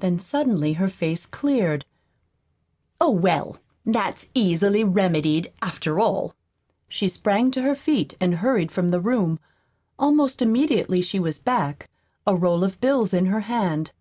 Then 0.00 0.18
suddenly 0.18 0.74
her 0.74 0.90
face 0.90 1.24
cleared. 1.24 1.86
"Oh, 3.00 3.08
well, 3.08 3.56
that's 3.86 4.28
easily 4.34 4.84
remedied, 4.84 5.54
after 5.62 5.98
all." 5.98 6.34
She 6.86 7.08
sprang 7.08 7.50
to 7.52 7.62
her 7.62 7.74
feet 7.74 8.14
and 8.20 8.34
hurried 8.34 8.70
from 8.70 8.90
the 8.90 9.00
room. 9.00 9.40
Almost 9.98 10.42
immediately 10.42 11.00
she 11.00 11.18
was 11.18 11.38
back 11.38 11.88
a 12.26 12.36
roll 12.36 12.62
of 12.62 12.78
bills 12.78 13.14
in 13.14 13.24
her 13.24 13.40
hand. 13.48 13.92